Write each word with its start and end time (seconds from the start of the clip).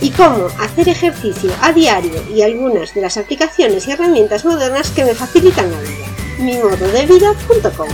y 0.00 0.10
cómo 0.10 0.46
hacer 0.60 0.88
ejercicio 0.88 1.50
a 1.62 1.72
diario 1.72 2.12
y 2.34 2.42
algunas 2.42 2.94
de 2.94 3.00
las 3.00 3.16
aplicaciones 3.16 3.86
y 3.86 3.92
herramientas 3.92 4.44
modernas 4.44 4.90
que 4.90 5.04
me 5.04 5.14
facilitan 5.14 5.70
la 5.70 5.80
vida. 5.80 6.06
mimododevida.com 6.38 7.88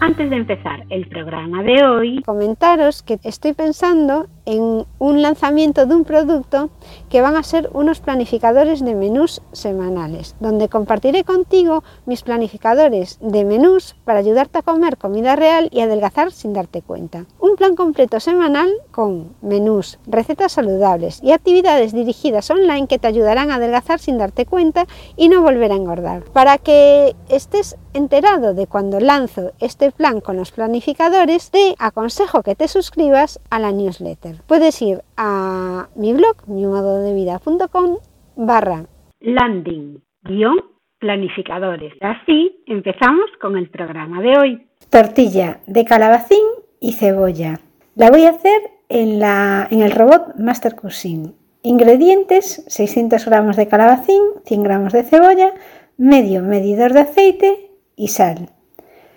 Antes 0.00 0.30
de 0.30 0.36
empezar 0.36 0.84
el 0.90 1.08
programa 1.08 1.62
de 1.62 1.84
hoy, 1.84 2.22
comentaros 2.22 3.02
que 3.02 3.18
estoy 3.22 3.52
pensando 3.52 4.28
en 4.48 4.86
un 4.98 5.20
lanzamiento 5.20 5.84
de 5.84 5.94
un 5.94 6.04
producto 6.04 6.70
que 7.10 7.20
van 7.20 7.36
a 7.36 7.42
ser 7.42 7.68
unos 7.74 8.00
planificadores 8.00 8.82
de 8.82 8.94
menús 8.94 9.42
semanales, 9.52 10.36
donde 10.40 10.70
compartiré 10.70 11.22
contigo 11.22 11.84
mis 12.06 12.22
planificadores 12.22 13.18
de 13.20 13.44
menús 13.44 13.94
para 14.06 14.20
ayudarte 14.20 14.58
a 14.58 14.62
comer 14.62 14.96
comida 14.96 15.36
real 15.36 15.68
y 15.70 15.80
adelgazar 15.80 16.32
sin 16.32 16.54
darte 16.54 16.80
cuenta. 16.80 17.26
Un 17.38 17.56
plan 17.56 17.76
completo 17.76 18.20
semanal 18.20 18.70
con 18.90 19.34
menús, 19.42 19.98
recetas 20.06 20.52
saludables 20.52 21.22
y 21.22 21.32
actividades 21.32 21.92
dirigidas 21.92 22.50
online 22.50 22.86
que 22.86 22.98
te 22.98 23.06
ayudarán 23.06 23.50
a 23.50 23.56
adelgazar 23.56 24.00
sin 24.00 24.16
darte 24.16 24.46
cuenta 24.46 24.86
y 25.14 25.28
no 25.28 25.42
volver 25.42 25.72
a 25.72 25.76
engordar. 25.76 26.24
Para 26.24 26.56
que 26.56 27.14
estés 27.28 27.76
enterado 27.92 28.54
de 28.54 28.66
cuando 28.66 28.98
lanzo 28.98 29.52
este 29.58 29.92
plan 29.92 30.22
con 30.22 30.38
los 30.38 30.52
planificadores, 30.52 31.50
te 31.50 31.74
aconsejo 31.78 32.42
que 32.42 32.54
te 32.54 32.66
suscribas 32.66 33.40
a 33.50 33.58
la 33.58 33.72
newsletter 33.72 34.37
puedes 34.46 34.80
ir 34.82 35.02
a 35.16 35.88
mi 35.94 36.12
blog, 36.12 36.46
mimododevida.com 36.46 37.98
barra 38.36 38.86
landing 39.20 40.00
guion 40.22 40.58
planificadores. 40.98 41.92
Así 42.00 42.62
empezamos 42.66 43.30
con 43.40 43.56
el 43.56 43.70
programa 43.70 44.20
de 44.20 44.38
hoy. 44.38 44.66
Tortilla 44.90 45.60
de 45.66 45.84
calabacín 45.84 46.44
y 46.80 46.92
cebolla. 46.92 47.60
La 47.94 48.10
voy 48.10 48.24
a 48.24 48.30
hacer 48.30 48.60
en, 48.88 49.18
la, 49.18 49.66
en 49.70 49.82
el 49.82 49.92
robot 49.92 50.36
Master 50.38 50.74
Cuisine. 50.74 51.34
Ingredientes: 51.62 52.64
600 52.68 53.26
gramos 53.26 53.56
de 53.56 53.68
calabacín, 53.68 54.22
100 54.44 54.62
gramos 54.62 54.92
de 54.92 55.02
cebolla, 55.02 55.52
medio 55.96 56.42
medidor 56.42 56.92
de 56.92 57.00
aceite 57.00 57.70
y 57.96 58.08
sal. 58.08 58.50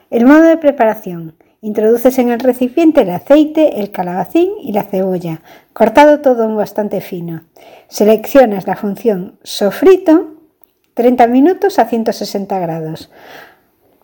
El 0.10 0.26
modo 0.26 0.44
de 0.44 0.58
preparación: 0.58 1.36
Introduces 1.64 2.18
en 2.18 2.32
el 2.32 2.40
recipiente 2.40 3.02
el 3.02 3.12
aceite, 3.12 3.82
el 3.82 3.92
calabacín 3.92 4.50
y 4.64 4.72
la 4.72 4.82
cebolla, 4.82 5.44
cortado 5.74 6.20
todo 6.20 6.56
bastante 6.56 7.02
fino. 7.02 7.44
Seleccionas 7.88 8.66
la 8.66 8.76
función 8.76 9.38
sofrito 9.44 10.38
30 10.96 11.28
minutos 11.28 11.78
a 11.78 11.86
160 11.86 12.58
grados. 12.58 13.12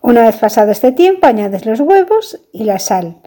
Una 0.01 0.27
vez 0.27 0.37
pasado 0.37 0.69
este 0.69 0.91
tiempo 0.91 1.25
añades 1.25 1.65
los 1.65 1.79
huevos 1.79 2.39
y 2.53 2.63
la 2.63 2.77
sal 2.77 3.17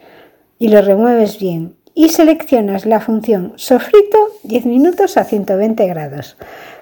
y 0.60 0.68
lo 0.68 0.80
remueves 0.80 1.41
bien. 1.41 1.74
Y 1.92 2.10
seleccionas 2.10 2.86
la 2.86 3.00
función 3.00 3.54
sofrito 3.56 4.28
10 4.44 4.64
minutos 4.64 5.16
a 5.16 5.24
120 5.24 5.88
grados. 5.88 6.36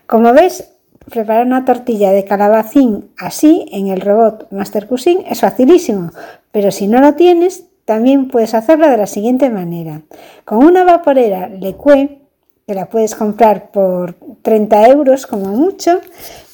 Como 0.07 0.35
ves, 0.35 0.75
preparar 1.09 1.47
una 1.47 1.65
tortilla 1.65 2.11
de 2.11 2.27
calabacín 2.27 3.11
así 3.17 3.67
en 3.73 3.89
el 3.89 4.03
robot 4.03 4.49
Master 4.51 4.87
Cuisine 4.87 5.25
es 5.31 5.41
facilísimo, 5.41 6.11
pero 6.53 6.71
si 6.71 6.87
no 6.87 7.01
lo 7.01 7.15
tienes, 7.15 7.65
también 7.85 8.29
puedes 8.29 8.55
hacerlo 8.55 8.89
de 8.89 8.97
la 8.97 9.07
siguiente 9.07 9.51
manera. 9.51 10.03
Con 10.45 10.65
una 10.65 10.85
vaporera 10.85 11.49
Leque, 11.49 12.19
que 12.67 12.75
la 12.75 12.91
puedes 12.91 13.15
comprar 13.15 13.71
por 13.71 14.15
30 14.43 14.89
euros 14.89 15.27
como 15.27 15.49
mucho, 15.49 16.01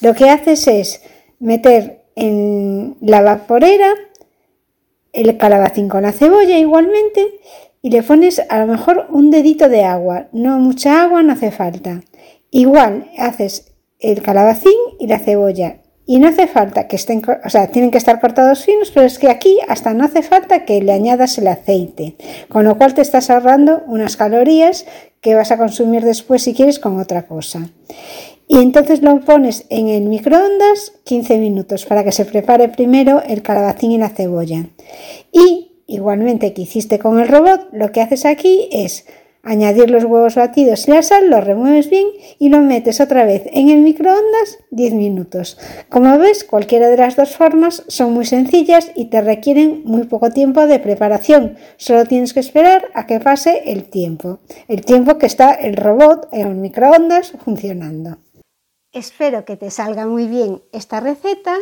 lo 0.01 0.13
que 0.13 0.29
haces 0.29 0.67
es 0.67 1.01
meter 1.39 2.05
en 2.15 2.95
la 3.01 3.21
vaporera 3.21 3.93
el 5.11 5.37
calabacín 5.37 5.89
con 5.89 6.03
la 6.03 6.11
cebolla 6.11 6.57
igualmente 6.57 7.39
y 7.81 7.89
le 7.89 8.03
pones 8.03 8.41
a 8.49 8.59
lo 8.59 8.67
mejor 8.67 9.07
un 9.09 9.29
dedito 9.29 9.69
de 9.69 9.83
agua. 9.83 10.27
No 10.31 10.57
mucha 10.59 11.03
agua, 11.03 11.21
no 11.21 11.33
hace 11.33 11.51
falta. 11.51 12.01
Igual 12.51 13.11
haces 13.17 13.73
el 13.99 14.21
calabacín 14.21 14.71
y 14.99 15.07
la 15.07 15.19
cebolla. 15.19 15.81
Y 16.07 16.19
no 16.19 16.27
hace 16.27 16.47
falta 16.47 16.87
que 16.87 16.95
estén, 16.95 17.23
o 17.43 17.49
sea, 17.49 17.67
tienen 17.67 17.89
que 17.89 17.97
estar 17.97 18.21
cortados 18.21 18.63
finos, 18.63 18.91
pero 18.91 19.07
es 19.07 19.17
que 19.17 19.29
aquí 19.29 19.57
hasta 19.67 19.93
no 19.93 20.05
hace 20.05 20.21
falta 20.21 20.63
que 20.63 20.81
le 20.81 20.91
añadas 20.91 21.37
el 21.39 21.47
aceite, 21.47 22.15
con 22.47 22.63
lo 22.63 22.77
cual 22.77 22.93
te 22.93 23.01
estás 23.01 23.29
ahorrando 23.29 23.83
unas 23.87 24.15
calorías 24.15 24.85
que 25.21 25.33
vas 25.33 25.51
a 25.51 25.57
consumir 25.57 26.03
después 26.03 26.43
si 26.43 26.53
quieres 26.53 26.77
con 26.77 26.99
otra 26.99 27.23
cosa. 27.23 27.69
Y 28.47 28.59
entonces 28.59 29.01
lo 29.01 29.19
pones 29.21 29.65
en 29.69 29.87
el 29.87 30.03
microondas 30.03 30.93
15 31.05 31.39
minutos 31.39 31.85
para 31.85 32.03
que 32.03 32.11
se 32.11 32.25
prepare 32.25 32.69
primero 32.69 33.23
el 33.23 33.41
calabacín 33.41 33.91
y 33.91 33.97
la 33.97 34.09
cebolla. 34.09 34.67
Y 35.31 35.71
igualmente 35.87 36.53
que 36.53 36.61
hiciste 36.61 36.99
con 36.99 37.19
el 37.19 37.27
robot, 37.27 37.69
lo 37.71 37.91
que 37.91 38.01
haces 38.01 38.25
aquí 38.25 38.69
es 38.71 39.05
Añadir 39.47 39.91
los 39.91 40.03
huevos 40.05 40.33
batidos 40.33 40.87
y 40.87 40.91
la 40.91 41.03
sal, 41.03 41.29
lo 41.29 41.39
remueves 41.39 41.87
bien 41.87 42.07
y 42.39 42.49
lo 42.49 42.61
metes 42.61 42.99
otra 42.99 43.25
vez 43.25 43.43
en 43.53 43.69
el 43.69 43.81
microondas 43.81 44.57
10 44.71 44.93
minutos. 44.95 45.59
Como 45.87 46.17
ves, 46.17 46.43
cualquiera 46.43 46.89
de 46.89 46.97
las 46.97 47.15
dos 47.15 47.37
formas 47.37 47.83
son 47.87 48.11
muy 48.11 48.25
sencillas 48.25 48.91
y 48.95 49.05
te 49.05 49.21
requieren 49.21 49.83
muy 49.85 50.05
poco 50.05 50.31
tiempo 50.31 50.65
de 50.65 50.79
preparación. 50.79 51.57
Solo 51.77 52.05
tienes 52.05 52.33
que 52.33 52.39
esperar 52.39 52.89
a 52.95 53.05
que 53.05 53.19
pase 53.19 53.71
el 53.71 53.83
tiempo, 53.91 54.39
el 54.67 54.83
tiempo 54.83 55.19
que 55.19 55.27
está 55.27 55.53
el 55.53 55.77
robot 55.77 56.27
en 56.31 56.47
el 56.47 56.55
microondas 56.55 57.33
funcionando. 57.45 58.17
Espero 58.91 59.45
que 59.45 59.57
te 59.57 59.69
salga 59.69 60.07
muy 60.07 60.25
bien 60.25 60.63
esta 60.71 61.01
receta 61.01 61.55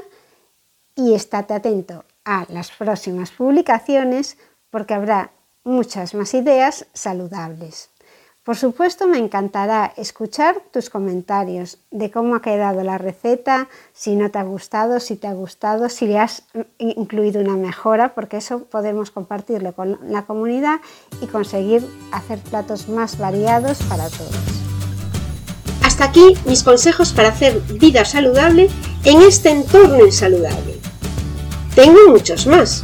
y 0.96 1.16
estate 1.16 1.54
atento 1.54 2.06
a 2.24 2.46
las 2.48 2.72
próximas 2.72 3.32
publicaciones 3.32 4.38
porque 4.70 4.94
habrá 4.94 5.34
muchas 5.64 6.14
más 6.14 6.34
ideas 6.34 6.86
saludables. 6.94 7.90
Por 8.44 8.58
supuesto, 8.58 9.08
me 9.08 9.20
encantará 9.20 9.94
escuchar 9.96 10.62
tus 10.72 10.90
comentarios 10.90 11.78
de 11.92 12.12
cómo 12.12 12.36
ha 12.36 12.42
quedado 12.42 12.84
la 12.84 12.98
receta, 12.98 13.70
si 13.94 14.18
no 14.18 14.32
te 14.32 14.38
ha 14.38 14.44
gustado, 14.44 15.00
si 15.00 15.16
te 15.16 15.28
ha 15.28 15.34
gustado, 15.34 15.88
si 15.88 16.08
le 16.08 16.20
has 16.20 16.44
incluido 16.78 17.40
una 17.40 17.56
mejora, 17.56 18.14
porque 18.14 18.38
eso 18.38 18.66
podemos 18.66 19.12
compartirlo 19.12 19.72
con 19.74 19.98
la 20.10 20.26
comunidad 20.26 20.82
y 21.22 21.28
conseguir 21.28 21.88
hacer 22.12 22.40
platos 22.40 22.90
más 22.90 23.18
variados 23.18 23.82
para 23.84 24.10
todos. 24.10 24.36
Hasta 25.82 26.04
aquí 26.04 26.38
mis 26.46 26.64
consejos 26.64 27.14
para 27.14 27.30
hacer 27.30 27.62
vida 27.80 28.04
saludable 28.04 28.70
en 29.06 29.22
este 29.22 29.52
entorno 29.52 30.06
insaludable. 30.06 30.80
Tengo 31.76 32.10
muchos 32.10 32.46
más, 32.46 32.84